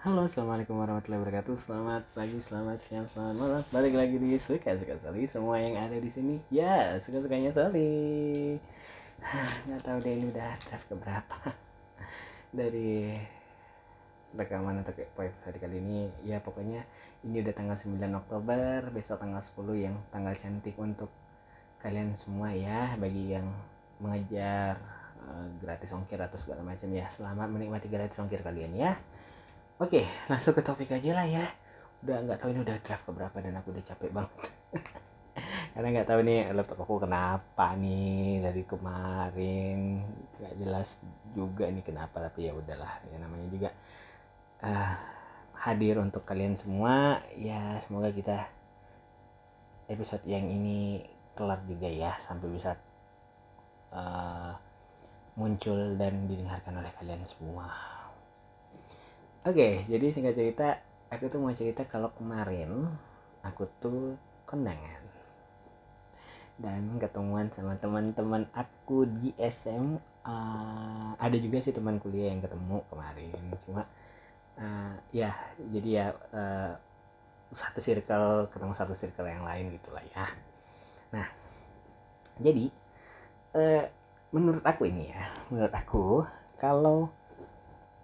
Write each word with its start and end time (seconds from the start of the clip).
Halo, 0.00 0.24
assalamualaikum 0.24 0.80
warahmatullahi 0.80 1.20
wabarakatuh. 1.20 1.60
Selamat 1.60 2.08
pagi, 2.16 2.40
selamat 2.40 2.80
siang, 2.80 3.04
selamat 3.04 3.36
malam. 3.36 3.62
Balik 3.68 4.00
lagi 4.00 4.16
di 4.16 4.32
suka 4.40 4.72
suka 4.72 4.96
Soli. 4.96 5.28
Semua 5.28 5.60
yang 5.60 5.76
ada 5.76 5.92
di 5.92 6.08
sini, 6.08 6.40
ya 6.48 6.96
suka 6.96 7.20
sukanya 7.20 7.52
Soli. 7.52 8.56
Nggak 9.68 9.82
tahu 9.84 10.00
deh 10.00 10.12
ini 10.16 10.32
udah 10.32 10.56
draft 10.56 10.88
keberapa 10.88 11.36
dari 12.64 13.12
rekaman 14.32 14.80
atau 14.80 14.96
episode 15.04 15.60
kali 15.60 15.84
ini. 15.84 16.08
Ya 16.24 16.40
pokoknya 16.40 16.80
ini 17.20 17.44
udah 17.44 17.52
tanggal 17.52 17.76
9 17.76 18.00
Oktober, 18.24 18.88
besok 18.96 19.20
tanggal 19.20 19.44
10 19.44 19.84
yang 19.84 20.00
tanggal 20.08 20.32
cantik 20.32 20.80
untuk 20.80 21.12
kalian 21.84 22.16
semua 22.16 22.48
ya. 22.56 22.96
Bagi 22.96 23.36
yang 23.36 23.52
mengejar 24.00 24.80
uh, 25.28 25.44
gratis 25.60 25.92
ongkir 25.92 26.16
atau 26.24 26.40
segala 26.40 26.64
macam 26.64 26.88
ya. 26.88 27.04
Selamat 27.12 27.52
menikmati 27.52 27.92
gratis 27.92 28.16
ongkir 28.16 28.40
kalian 28.40 28.72
ya. 28.80 28.96
Oke, 29.80 30.04
langsung 30.28 30.52
ke 30.52 30.60
topik 30.60 30.92
aja 30.92 31.16
lah 31.16 31.24
ya. 31.24 31.48
Udah 32.04 32.20
nggak 32.20 32.36
tahu 32.44 32.52
ini 32.52 32.60
udah 32.60 32.76
draft 32.84 33.00
keberapa 33.08 33.36
dan 33.40 33.56
aku 33.56 33.72
udah 33.72 33.84
capek 33.88 34.12
banget. 34.12 34.52
Karena 35.72 35.88
nggak 35.96 36.08
tahu 36.12 36.20
nih 36.20 36.52
laptop 36.52 36.84
aku 36.84 37.08
kenapa 37.08 37.66
nih 37.80 38.44
dari 38.44 38.62
kemarin 38.68 40.04
nggak 40.36 40.54
jelas 40.60 41.00
juga 41.32 41.64
nih 41.72 41.80
kenapa 41.80 42.20
tapi 42.20 42.44
ya 42.44 42.52
udahlah 42.52 42.92
ya 43.08 43.16
namanya 43.24 43.48
juga 43.48 43.70
uh, 44.60 44.94
hadir 45.64 45.96
untuk 45.96 46.28
kalian 46.28 46.60
semua 46.60 47.24
ya 47.40 47.80
semoga 47.80 48.12
kita 48.12 48.52
episode 49.88 50.28
yang 50.28 50.44
ini 50.44 51.08
kelar 51.32 51.64
juga 51.64 51.88
ya 51.88 52.12
sampai 52.20 52.52
bisa 52.52 52.76
uh, 53.96 54.52
muncul 55.40 55.96
dan 55.96 56.28
didengarkan 56.28 56.84
oleh 56.84 56.92
kalian 57.00 57.24
semua. 57.24 57.99
Oke, 59.40 59.88
jadi 59.88 60.12
singkat 60.12 60.36
cerita, 60.36 60.84
aku 61.08 61.32
tuh 61.32 61.40
mau 61.40 61.48
cerita 61.56 61.88
kalau 61.88 62.12
kemarin 62.12 62.92
aku 63.40 63.64
tuh 63.80 64.20
kondangan 64.44 65.00
dan 66.60 67.00
ketemuan 67.00 67.48
sama 67.48 67.72
teman-teman 67.80 68.44
aku 68.52 69.08
di 69.08 69.32
SMA. 69.48 70.40
Ada 71.16 71.40
juga 71.40 71.56
sih 71.64 71.72
teman 71.72 71.96
kuliah 71.96 72.28
yang 72.28 72.44
ketemu 72.44 72.84
kemarin, 72.92 73.40
cuma 73.64 73.88
uh, 74.60 74.92
ya 75.08 75.32
jadi 75.72 75.88
ya 75.88 76.06
uh, 76.36 76.76
satu 77.56 77.80
circle 77.80 78.44
ketemu 78.52 78.76
satu 78.76 78.92
circle 78.92 79.24
yang 79.24 79.40
lain 79.40 79.72
gitulah 79.72 80.04
ya. 80.12 80.28
Nah, 81.16 81.32
jadi 82.36 82.68
uh, 83.56 83.88
menurut 84.36 84.68
aku 84.68 84.84
ini 84.84 85.08
ya, 85.16 85.32
menurut 85.48 85.72
aku 85.72 86.28
kalau 86.60 87.08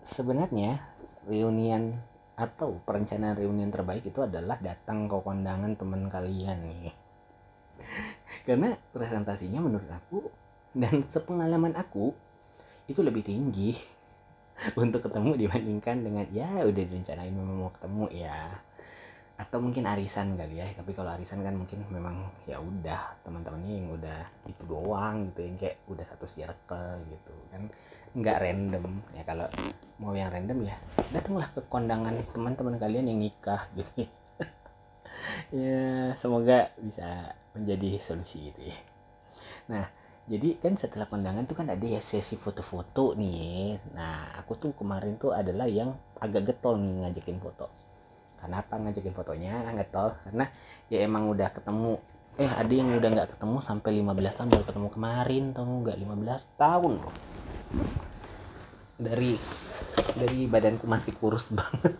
sebenarnya 0.00 0.95
reunian 1.26 1.98
atau 2.36 2.78
perencanaan 2.84 3.34
reunian 3.34 3.72
terbaik 3.72 4.06
itu 4.06 4.22
adalah 4.22 4.60
datang 4.62 5.10
ke 5.10 5.16
kondangan 5.20 5.74
teman 5.74 6.06
kalian 6.06 6.58
nih. 6.62 6.92
Karena 8.46 8.78
presentasinya 8.94 9.60
menurut 9.60 9.90
aku 9.90 10.30
dan 10.76 11.04
sepengalaman 11.10 11.74
aku 11.74 12.14
itu 12.86 13.02
lebih 13.02 13.26
tinggi 13.26 13.74
untuk 14.80 15.04
ketemu 15.04 15.34
dibandingkan 15.46 16.06
dengan 16.06 16.26
ya 16.30 16.62
udah 16.62 16.84
direncanain 16.86 17.34
memang 17.34 17.56
mau 17.66 17.72
ketemu 17.74 18.04
ya 18.14 18.38
atau 19.36 19.60
mungkin 19.60 19.84
arisan 19.84 20.32
kali 20.32 20.64
ya 20.64 20.66
tapi 20.72 20.96
kalau 20.96 21.12
arisan 21.12 21.44
kan 21.44 21.52
mungkin 21.52 21.84
memang 21.92 22.24
ya 22.48 22.56
udah 22.56 23.20
teman-temannya 23.20 23.72
yang 23.84 23.88
udah 23.92 24.20
itu 24.48 24.62
doang 24.64 25.28
gitu 25.28 25.40
yang 25.44 25.56
kayak 25.60 25.76
udah 25.92 26.04
satu 26.08 26.24
circle 26.24 27.04
gitu. 27.12 27.32
Kan 27.52 27.68
nggak 28.16 28.38
random. 28.40 29.04
Ya 29.12 29.22
kalau 29.28 29.44
mau 30.00 30.16
yang 30.16 30.32
random 30.32 30.64
ya 30.64 30.76
datanglah 31.12 31.52
ke 31.52 31.60
kondangan 31.68 32.16
teman-teman 32.32 32.80
kalian 32.80 33.12
yang 33.12 33.20
nikah 33.20 33.68
gitu 33.76 34.08
ya. 35.52 36.16
Semoga 36.20 36.72
bisa 36.80 37.36
menjadi 37.52 38.00
solusi 38.00 38.48
gitu 38.48 38.72
ya. 38.72 38.76
Nah 39.68 39.84
jadi 40.26 40.56
kan 40.64 40.80
setelah 40.80 41.06
kondangan 41.12 41.44
tuh 41.44 41.60
kan 41.60 41.68
ada 41.68 41.84
ya 41.84 42.00
sesi 42.00 42.40
foto-foto 42.40 43.12
nih. 43.12 43.84
Nah 43.92 44.32
aku 44.40 44.56
tuh 44.56 44.72
kemarin 44.72 45.20
tuh 45.20 45.36
adalah 45.36 45.68
yang 45.68 45.92
agak 46.24 46.56
getol 46.56 46.80
nih 46.80 47.04
ngajakin 47.04 47.36
foto 47.36 47.85
kenapa 48.46 48.78
ngajakin 48.78 49.14
fotonya? 49.14 49.66
Getol 49.74 50.14
karena 50.22 50.46
ya 50.86 51.02
emang 51.02 51.26
udah 51.26 51.50
ketemu. 51.50 51.98
Eh 52.36 52.46
ada 52.46 52.70
yang 52.70 52.94
udah 52.94 53.10
nggak 53.10 53.30
ketemu 53.36 53.58
sampai 53.58 53.90
15 53.98 54.36
tahun 54.38 54.48
baru 54.54 54.64
ketemu 54.70 54.88
kemarin 54.94 55.44
tau 55.50 55.66
nggak? 55.66 55.96
15 55.98 56.60
tahun 56.60 56.92
dari 58.96 59.32
dari 60.16 60.40
badanku 60.46 60.86
masih 60.86 61.12
kurus 61.18 61.50
banget. 61.58 61.92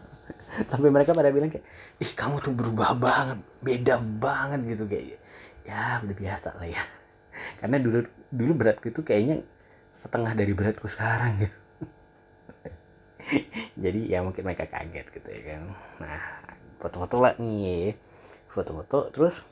Sampai 0.70 0.88
mereka 0.88 1.12
pada 1.12 1.28
bilang 1.34 1.52
kayak 1.52 1.66
ih 2.00 2.12
kamu 2.14 2.40
tuh 2.40 2.54
berubah 2.54 2.96
banget 2.96 3.38
beda 3.60 4.00
banget 4.00 4.60
gitu 4.76 4.84
kayak 4.88 5.20
ya 5.66 6.00
udah 6.00 6.16
biasa 6.16 6.48
lah 6.56 6.68
ya. 6.70 6.82
Karena 7.60 7.76
dulu 7.82 8.06
dulu 8.30 8.52
beratku 8.54 8.88
itu 8.88 9.02
kayaknya 9.02 9.42
setengah 9.96 10.32
dari 10.36 10.52
beratku 10.52 10.86
sekarang 10.86 11.40
gitu 11.40 11.65
jadi 13.82 14.00
ya 14.06 14.18
mungkin 14.22 14.46
mereka 14.46 14.66
kaget 14.70 15.06
gitu 15.10 15.28
ya 15.28 15.42
kan. 15.54 15.62
Nah 16.02 16.22
foto-foto 16.78 17.16
lah 17.22 17.34
nih. 17.38 17.94
Foto-foto 18.50 19.12
terus 19.12 19.42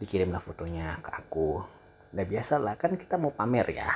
dikirimlah 0.00 0.40
fotonya 0.42 0.98
ke 1.04 1.10
aku. 1.12 1.62
Udah 2.10 2.26
biasa 2.26 2.58
lah 2.58 2.74
kan 2.74 2.96
kita 2.96 3.20
mau 3.20 3.30
pamer 3.30 3.66
ya. 3.70 3.88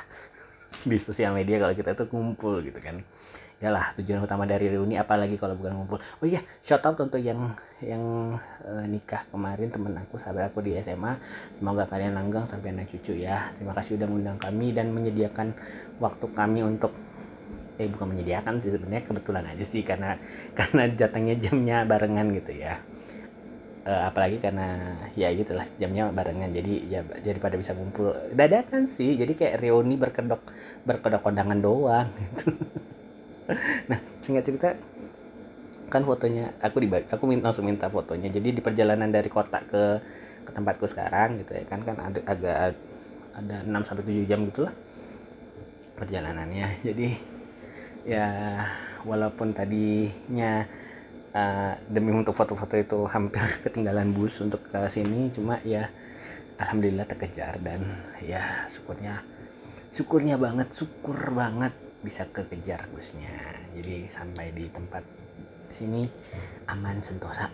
Di 0.88 0.98
sosial 1.00 1.32
media 1.32 1.58
kalau 1.58 1.74
kita 1.74 1.96
tuh 1.96 2.06
ngumpul 2.12 2.60
gitu 2.62 2.78
kan. 2.78 3.00
Ya 3.62 3.72
lah 3.72 3.96
tujuan 3.96 4.20
utama 4.20 4.44
dari 4.44 4.68
reuni 4.68 4.98
apalagi 5.00 5.40
kalau 5.40 5.56
bukan 5.56 5.72
ngumpul. 5.72 5.98
Oh 6.20 6.26
iya 6.26 6.44
shout 6.60 6.84
out 6.84 7.00
untuk 7.00 7.22
yang 7.22 7.54
yang 7.80 8.36
uh, 8.66 8.84
nikah 8.84 9.24
kemarin 9.32 9.72
temen 9.72 9.94
aku 9.96 10.20
sahabat 10.20 10.52
aku 10.52 10.60
di 10.60 10.76
SMA 10.82 11.16
semoga 11.56 11.88
kalian 11.88 12.12
langgang 12.18 12.44
sampai 12.44 12.76
anak 12.76 12.92
cucu 12.92 13.24
ya. 13.24 13.48
Terima 13.56 13.72
kasih 13.72 13.96
udah 13.96 14.06
mengundang 14.10 14.38
kami 14.42 14.76
dan 14.76 14.92
menyediakan 14.92 15.56
waktu 16.02 16.26
kami 16.34 16.60
untuk 16.66 16.92
eh 17.74 17.90
bukan 17.90 18.14
menyediakan 18.14 18.62
sih 18.62 18.70
sebenarnya 18.70 19.02
kebetulan 19.02 19.44
aja 19.50 19.64
sih 19.66 19.82
karena 19.82 20.16
karena 20.58 20.86
datangnya 20.90 21.34
jamnya 21.38 21.76
barengan 21.82 22.30
gitu 22.34 22.52
ya. 22.54 22.78
Uh, 23.84 24.08
apalagi 24.08 24.40
karena 24.40 24.96
ya 25.12 25.28
gitulah 25.36 25.68
jamnya 25.76 26.08
barengan. 26.08 26.48
Jadi 26.54 26.88
ya 26.88 27.04
jadi 27.20 27.36
pada 27.36 27.60
bisa 27.60 27.76
kumpul 27.76 28.16
dadakan 28.32 28.88
sih. 28.88 29.18
Jadi 29.18 29.36
kayak 29.36 29.60
reuni 29.60 30.00
berkedok 30.00 30.40
berkedok 30.88 31.20
kondangan 31.20 31.58
doang 31.60 32.08
gitu. 32.16 32.52
Nah 33.92 34.00
singkat 34.24 34.48
cerita 34.48 34.72
kan 35.92 36.00
fotonya 36.00 36.56
aku 36.64 36.80
di 36.80 36.88
aku 36.88 37.28
minta 37.28 37.52
langsung 37.52 37.68
minta 37.68 37.92
fotonya. 37.92 38.32
Jadi 38.32 38.56
di 38.56 38.60
perjalanan 38.64 39.12
dari 39.12 39.28
kota 39.28 39.60
ke 39.68 40.00
ke 40.44 40.50
tempatku 40.52 40.88
sekarang 40.88 41.44
gitu 41.44 41.52
ya 41.52 41.64
kan 41.68 41.80
kan 41.84 41.96
ada 42.00 42.20
agak 42.24 42.56
ada 43.34 43.56
6 43.66 43.84
sampai 43.84 44.04
7 44.06 44.30
jam 44.30 44.40
gitulah 44.48 44.72
perjalanannya. 46.00 46.68
Jadi 46.88 47.33
ya 48.04 48.28
walaupun 49.04 49.52
tadinya 49.56 50.64
uh, 51.32 51.72
demi 51.88 52.12
untuk 52.12 52.36
foto-foto 52.36 52.76
itu 52.76 52.98
hampir 53.08 53.42
ketinggalan 53.64 54.12
bus 54.12 54.40
untuk 54.40 54.64
ke 54.68 54.78
sini 54.88 55.28
cuma 55.32 55.60
ya 55.64 55.88
alhamdulillah 56.60 57.08
terkejar 57.08 57.58
dan 57.64 57.80
ya 58.22 58.68
syukurnya 58.70 59.24
syukurnya 59.90 60.36
banget 60.38 60.68
syukur 60.70 61.16
banget 61.34 61.74
bisa 62.04 62.28
kekejar 62.28 62.84
busnya. 62.92 63.32
Jadi 63.72 64.12
sampai 64.12 64.52
di 64.52 64.68
tempat 64.68 65.00
sini 65.72 66.04
aman 66.68 67.00
sentosa 67.00 67.48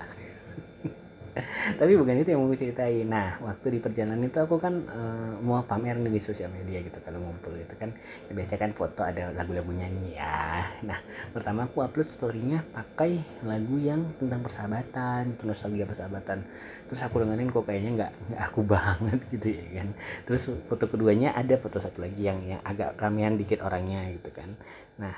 tapi 1.81 1.93
bukan 1.95 2.21
itu 2.21 2.35
yang 2.35 2.43
mau 2.43 2.55
ceritain. 2.55 3.07
Nah 3.07 3.39
waktu 3.43 3.67
di 3.75 3.79
perjalanan 3.79 4.21
itu 4.27 4.39
aku 4.43 4.59
kan 4.59 4.75
uh, 4.91 5.33
mau 5.43 5.63
pamer 5.63 5.97
nih 6.03 6.19
di 6.19 6.21
sosial 6.23 6.51
media 6.51 6.83
gitu 6.83 6.99
kalau 7.03 7.23
ngumpul 7.23 7.55
gitu 7.55 7.75
kan. 7.79 7.95
Ya, 8.27 8.33
biasanya 8.35 8.61
kan 8.67 8.73
foto 8.75 9.01
ada 9.07 9.31
lagu-lagu 9.35 9.71
nyanyi 9.71 10.19
ya. 10.19 10.67
Nah 10.83 10.99
pertama 11.31 11.71
aku 11.71 11.87
upload 11.87 12.09
storynya 12.11 12.67
pakai 12.75 13.23
lagu 13.47 13.77
yang 13.79 14.11
tentang 14.19 14.43
persahabatan 14.43 15.39
nostalgia 15.47 15.87
persahabatan. 15.87 16.43
Terus 16.91 17.01
aku 17.07 17.23
dengerin 17.23 17.51
kok 17.55 17.65
kayaknya 17.67 17.91
nggak 17.95 18.13
aku 18.51 18.61
banget 18.75 19.21
gitu 19.31 19.49
ya 19.55 19.67
kan. 19.83 19.89
Terus 20.27 20.43
foto 20.67 20.85
keduanya 20.91 21.35
ada 21.39 21.55
foto 21.61 21.79
satu 21.79 22.03
lagi 22.03 22.27
yang 22.27 22.43
yang 22.43 22.61
agak 22.67 22.99
ramean 22.99 23.39
dikit 23.39 23.63
orangnya 23.63 24.11
gitu 24.11 24.35
kan. 24.35 24.59
Nah 24.99 25.15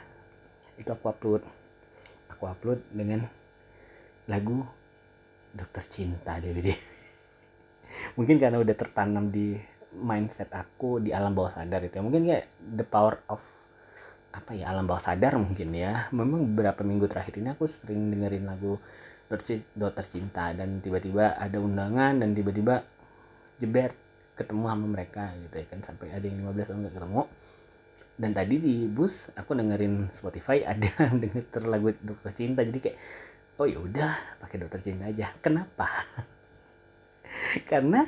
itu 0.76 0.88
aku 0.92 1.08
upload. 1.08 1.42
Aku 2.36 2.48
upload 2.48 2.82
dengan 2.92 3.28
lagu 4.26 4.66
dokter 5.52 5.84
cinta 5.88 6.40
DVD 6.40 6.72
mungkin 8.16 8.40
karena 8.40 8.58
udah 8.58 8.76
tertanam 8.76 9.28
di 9.28 9.56
mindset 9.92 10.48
aku 10.56 11.04
di 11.04 11.12
alam 11.12 11.36
bawah 11.36 11.52
sadar 11.52 11.84
itu 11.84 12.00
ya. 12.00 12.02
mungkin 12.02 12.24
kayak 12.24 12.48
the 12.60 12.86
power 12.86 13.20
of 13.28 13.44
apa 14.32 14.56
ya 14.56 14.72
alam 14.72 14.88
bawah 14.88 15.04
sadar 15.04 15.36
mungkin 15.36 15.76
ya. 15.76 16.08
Memang 16.10 16.48
beberapa 16.52 16.80
minggu 16.80 17.04
terakhir 17.06 17.36
ini 17.36 17.52
aku 17.52 17.68
sering 17.68 18.08
dengerin 18.08 18.48
lagu 18.48 18.80
dokter 19.76 20.04
cinta 20.08 20.52
dan 20.56 20.80
tiba-tiba 20.80 21.36
ada 21.36 21.56
undangan 21.60 22.20
dan 22.20 22.32
tiba-tiba 22.32 22.84
jeber 23.60 23.92
ketemu 24.36 24.64
sama 24.72 24.86
mereka 24.88 25.36
gitu 25.36 25.54
ya 25.60 25.66
kan. 25.68 25.80
Sampai 25.84 26.08
ada 26.16 26.24
yang 26.24 26.48
15 26.48 26.68
tahun 26.72 26.80
gak 26.88 26.96
ketemu. 26.96 27.22
Dan 28.12 28.30
tadi 28.32 28.54
di 28.60 28.74
bus 28.88 29.28
aku 29.36 29.52
dengerin 29.52 29.94
Spotify 30.12 30.64
ada 30.64 30.88
denger 31.22 31.62
lagu 31.68 31.92
dokter 32.00 32.32
cinta. 32.32 32.64
Jadi 32.64 32.78
kayak 32.80 32.98
oh 33.62 33.70
ya 33.70 33.78
udah 33.78 34.42
pakai 34.42 34.58
dokter 34.58 34.82
cinta 34.82 35.06
aja. 35.06 35.30
Kenapa? 35.38 35.86
Karena 37.70 38.02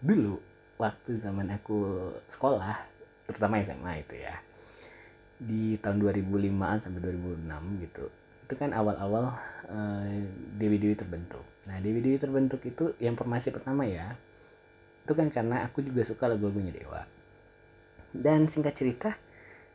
dulu 0.00 0.40
waktu 0.80 1.20
zaman 1.20 1.52
aku 1.52 2.08
sekolah 2.32 2.80
terutama 3.28 3.60
SMA 3.60 4.00
itu 4.00 4.16
ya 4.16 4.36
di 5.36 5.76
tahun 5.76 6.00
2005an 6.00 6.76
sampai 6.80 7.00
2006 7.04 7.84
gitu 7.84 8.04
itu 8.44 8.54
kan 8.60 8.70
awal-awal 8.76 9.32
uh, 9.72 10.04
Dewi 10.60 10.76
Dewi 10.76 10.92
terbentuk. 10.92 11.40
Nah 11.64 11.80
Dewi 11.80 12.04
Dewi 12.04 12.20
terbentuk 12.20 12.60
itu 12.64 12.92
yang 13.00 13.16
formasi 13.16 13.48
pertama 13.48 13.88
ya 13.88 14.12
itu 15.04 15.12
kan 15.12 15.28
karena 15.28 15.64
aku 15.68 15.84
juga 15.84 16.04
suka 16.04 16.28
lagu-lagunya 16.28 16.72
Dewa. 16.72 17.04
Dan 18.12 18.48
singkat 18.48 18.76
cerita 18.76 19.16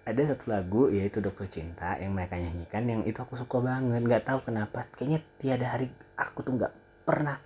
ada 0.10 0.22
satu 0.26 0.50
lagu 0.50 0.82
yaitu 0.90 1.22
Dokter 1.22 1.46
Cinta 1.46 1.94
yang 2.02 2.18
mereka 2.18 2.36
nyanyikan 2.36 2.84
yang 2.90 3.02
itu 3.06 3.22
aku 3.22 3.38
suka 3.38 3.62
banget. 3.62 4.02
Nggak 4.02 4.26
tahu 4.26 4.40
kenapa 4.50 4.90
kayaknya 4.98 5.22
tiada 5.38 5.66
hari 5.70 5.88
aku 6.18 6.42
tuh 6.42 6.58
nggak 6.58 6.74
pernah 7.06 7.38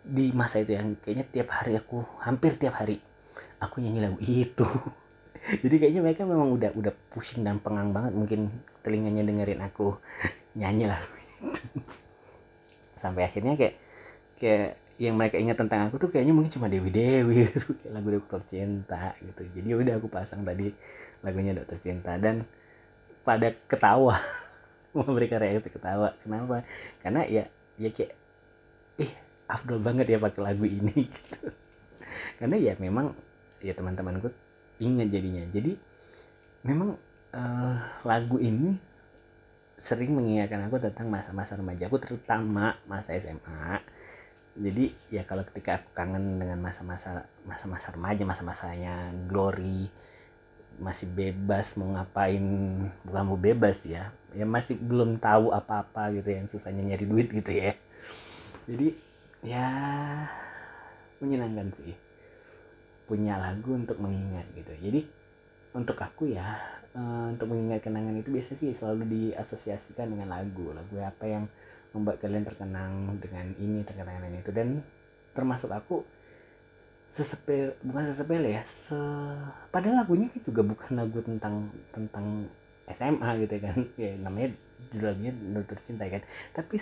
di 0.00 0.32
masa 0.32 0.64
itu 0.64 0.72
yang 0.72 0.96
kayaknya 1.04 1.28
tiap 1.28 1.52
hari 1.52 1.76
aku 1.76 2.00
hampir 2.24 2.56
tiap 2.56 2.80
hari 2.80 2.96
aku 3.60 3.84
nyanyi 3.84 4.00
lagu 4.08 4.18
itu. 4.24 4.68
Jadi 5.62 5.76
kayaknya 5.76 6.00
mereka 6.00 6.24
memang 6.24 6.48
udah 6.56 6.72
udah 6.72 6.92
pusing 7.12 7.44
dan 7.44 7.60
pengang 7.60 7.92
banget. 7.92 8.16
Mungkin 8.16 8.40
telinganya 8.80 9.22
dengerin 9.28 9.60
aku 9.60 10.00
nyanyi 10.56 10.88
lagu 10.88 11.12
itu. 11.12 11.62
Sampai 13.02 13.28
akhirnya 13.28 13.54
kayak 13.54 13.76
kayak 14.40 14.80
yang 14.98 15.14
mereka 15.14 15.38
ingat 15.38 15.54
tentang 15.54 15.86
aku 15.86 16.02
tuh 16.02 16.10
kayaknya 16.10 16.34
mungkin 16.34 16.50
cuma 16.50 16.66
Dewi 16.66 16.90
Dewi 16.90 17.34
gitu. 17.46 17.76
Lagu 17.92 18.08
Dokter 18.16 18.40
Cinta 18.48 19.14
gitu. 19.20 19.44
Jadi 19.44 19.68
udah 19.76 19.94
aku 20.00 20.08
pasang 20.10 20.42
tadi 20.42 20.72
lagunya 21.24 21.56
Dokter 21.56 21.78
Cinta. 21.80 22.16
Dan 22.16 22.44
pada 23.22 23.52
ketawa 23.66 24.18
memberikan 24.96 25.42
reaksi 25.42 25.70
ketawa. 25.70 26.14
Kenapa? 26.22 26.64
Karena 27.02 27.24
ya 27.26 27.44
ya 27.78 27.90
kayak 27.94 28.12
ih 28.98 29.12
afdol 29.46 29.78
banget 29.80 30.12
ya 30.12 30.18
pakai 30.18 30.42
lagu 30.42 30.64
ini. 30.66 31.06
Gitu. 31.14 31.48
Karena 32.38 32.56
ya 32.58 32.72
memang 32.78 33.14
ya 33.62 33.74
teman-temanku 33.74 34.30
ingat 34.78 35.08
jadinya. 35.10 35.42
Jadi 35.50 35.74
memang 36.62 36.94
uh, 37.34 37.78
lagu 38.06 38.38
ini 38.38 38.78
sering 39.78 40.10
mengingatkan 40.10 40.66
aku 40.66 40.82
tentang 40.82 41.06
masa-masa 41.06 41.54
remaja 41.54 41.86
aku 41.86 42.02
terutama 42.02 42.74
masa 42.90 43.14
SMA 43.14 43.78
jadi 44.58 44.90
ya 45.06 45.22
kalau 45.22 45.46
ketika 45.46 45.78
aku 45.78 45.88
kangen 45.94 46.42
dengan 46.42 46.58
masa-masa 46.58 47.30
masa-masa 47.46 47.94
remaja 47.94 48.26
masa-masanya 48.26 49.14
glory 49.30 49.86
masih 50.78 51.10
bebas 51.10 51.74
mau 51.74 51.90
ngapain 51.94 52.42
bukan 53.02 53.24
mau 53.26 53.38
bebas 53.38 53.82
ya. 53.82 54.14
Ya 54.32 54.46
masih 54.46 54.78
belum 54.78 55.18
tahu 55.18 55.50
apa-apa 55.50 56.14
gitu 56.14 56.30
yang 56.30 56.46
susahnya 56.46 56.82
nyari 56.82 57.04
duit 57.04 57.28
gitu 57.30 57.50
ya. 57.50 57.74
Jadi 58.70 58.94
ya 59.42 59.66
menyenangkan 61.18 61.74
sih. 61.74 61.94
Punya 63.10 63.40
lagu 63.40 63.74
untuk 63.74 63.98
mengingat 63.98 64.46
gitu. 64.54 64.72
Jadi 64.78 65.00
untuk 65.74 65.98
aku 65.98 66.30
ya 66.30 66.60
uh, 66.94 67.32
untuk 67.32 67.50
mengingat 67.50 67.84
kenangan 67.84 68.16
itu 68.16 68.32
biasa 68.32 68.54
sih 68.54 68.70
selalu 68.70 69.04
diasosiasikan 69.08 70.14
dengan 70.14 70.30
lagu. 70.30 70.70
Lagu 70.70 70.94
apa 71.02 71.24
yang 71.26 71.44
membuat 71.96 72.20
kalian 72.20 72.44
terkenang 72.44 73.16
dengan 73.18 73.50
ini 73.58 73.82
terkenang 73.82 74.22
dengan 74.22 74.38
itu. 74.38 74.50
Dan 74.54 74.68
termasuk 75.32 75.72
aku 75.72 76.17
sesepel 77.08 77.72
bukan 77.80 78.12
sesepel 78.12 78.44
ya 78.44 78.60
se 78.68 78.96
padahal 79.72 80.04
lagunya 80.04 80.28
juga 80.44 80.60
bukan 80.60 80.92
lagu 80.92 81.18
tentang 81.24 81.72
tentang 81.90 82.46
SMA 82.88 83.30
gitu 83.44 83.56
kan. 83.60 83.78
Ya 84.00 84.12
namanya 84.16 84.48
judulnya 84.92 85.32
Dokter 85.56 85.78
Cinta 85.80 86.04
kan. 86.08 86.24
Tapi 86.56 86.76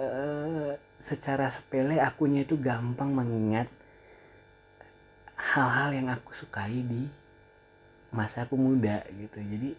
uh, 0.00 0.72
secara 1.00 1.48
sepele 1.48 2.00
akunya 2.00 2.44
itu 2.44 2.56
gampang 2.60 3.12
mengingat 3.12 3.68
hal-hal 5.34 5.92
yang 5.92 6.08
aku 6.08 6.32
sukai 6.32 6.80
di 6.82 7.06
masa 8.14 8.46
aku 8.46 8.56
muda 8.56 9.04
gitu. 9.12 9.38
Jadi 9.42 9.70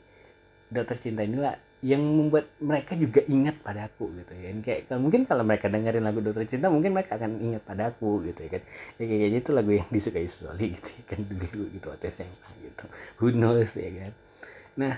dokter 0.70 0.98
cinta 1.00 1.24
inilah 1.24 1.56
yang 1.86 2.02
membuat 2.02 2.50
mereka 2.58 2.98
juga 2.98 3.22
ingat 3.30 3.62
pada 3.62 3.86
aku 3.86 4.10
gitu 4.18 4.34
ya. 4.34 4.50
Kayak 4.66 4.98
mungkin 4.98 5.30
kalau 5.30 5.46
mereka 5.46 5.70
dengerin 5.70 6.02
lagu 6.02 6.18
dokter 6.18 6.50
cinta 6.50 6.66
mungkin 6.74 6.98
mereka 6.98 7.22
akan 7.22 7.38
ingat 7.38 7.62
pada 7.62 7.94
aku 7.94 8.26
gitu 8.26 8.42
ya 8.42 8.58
kan. 8.58 8.62
Ya, 8.98 9.04
kayak 9.06 9.30
gitu 9.38 9.50
lagu 9.54 9.70
yang 9.70 9.86
disukai 9.94 10.26
Suli 10.26 10.74
gitu 10.74 10.90
ya 10.98 11.04
kan 11.14 11.20
dulu 11.30 11.64
gitu 11.70 11.86
waktu 11.94 12.10
SMA 12.10 12.50
gitu. 12.66 12.86
Who 13.22 13.30
knows 13.30 13.78
ya 13.78 13.90
kan. 13.94 14.12
Nah 14.82 14.96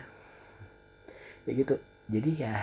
ya 1.44 1.52
gitu. 1.60 1.76
Jadi 2.08 2.32
ya 2.40 2.56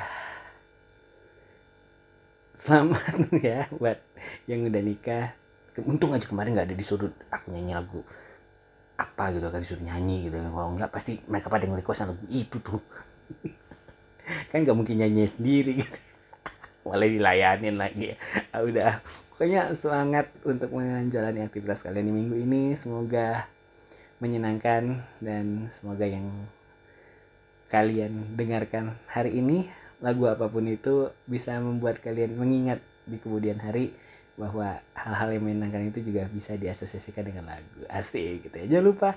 selamat 2.64 3.14
ya 3.44 3.68
buat 3.76 4.00
yang 4.48 4.64
udah 4.64 4.80
nikah. 4.80 5.36
Untung 5.84 6.16
aja 6.16 6.24
kemarin 6.24 6.56
nggak 6.56 6.72
ada 6.72 6.76
disuruh 6.80 7.12
aku 7.28 7.52
nyanyi 7.52 7.76
lagu 7.76 8.00
apa 8.94 9.34
gitu 9.34 9.50
kan 9.50 9.58
disuruh 9.58 9.84
nyanyi 9.84 10.30
gitu 10.30 10.38
kalau 10.38 10.70
nggak 10.78 10.86
pasti 10.94 11.18
mereka 11.26 11.50
pada 11.50 11.66
nge-request 11.66 12.06
lagu 12.06 12.14
itu 12.30 12.56
tuh 12.62 12.78
kan 14.52 14.64
nggak 14.64 14.76
mungkin 14.76 15.00
nyanyi 15.00 15.28
sendiri 15.28 15.84
gitu. 15.84 15.98
Malah 16.84 17.08
dilayanin 17.08 17.76
lagi. 17.80 18.12
Ah, 18.52 18.60
udah. 18.60 19.00
Pokoknya 19.34 19.72
semangat 19.74 20.30
untuk 20.46 20.70
menjalani 20.70 21.42
aktivitas 21.42 21.82
kalian 21.82 22.06
di 22.06 22.14
minggu 22.14 22.36
ini. 22.38 22.62
Semoga 22.76 23.48
menyenangkan 24.22 25.02
dan 25.18 25.74
semoga 25.80 26.06
yang 26.06 26.28
kalian 27.72 28.38
dengarkan 28.38 28.94
hari 29.10 29.40
ini 29.42 29.66
lagu 29.98 30.28
apa 30.30 30.46
pun 30.46 30.68
itu 30.68 31.10
bisa 31.26 31.56
membuat 31.58 31.98
kalian 31.98 32.36
mengingat 32.38 32.78
di 33.08 33.18
kemudian 33.18 33.58
hari 33.58 33.90
bahwa 34.34 34.82
hal-hal 34.94 35.28
yang 35.34 35.44
menyenangkan 35.46 35.90
itu 35.90 36.04
juga 36.10 36.26
bisa 36.30 36.54
diasosiasikan 36.54 37.24
dengan 37.26 37.54
lagu. 37.54 37.86
Asik 37.90 38.46
gitu 38.50 38.54
ya. 38.54 38.66
Jangan 38.76 38.84
lupa 38.86 39.10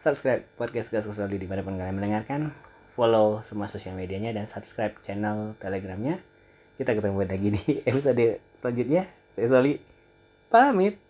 subscribe 0.00 0.42
podcast 0.56 0.88
Gas 0.88 1.04
Kusoli 1.04 1.36
di 1.36 1.46
mana 1.46 1.60
pun 1.60 1.76
kalian 1.76 1.96
mendengarkan 1.98 2.50
follow 3.00 3.40
semua 3.48 3.64
sosial 3.64 3.96
medianya 3.96 4.36
dan 4.36 4.44
subscribe 4.44 4.92
channel 5.00 5.56
telegramnya. 5.56 6.20
Kita 6.76 6.92
ketemu 6.92 7.24
lagi 7.24 7.48
di 7.48 7.62
episode 7.88 8.44
selanjutnya. 8.60 9.08
Saya 9.32 9.48
Soli 9.48 9.80
pamit 10.52 11.00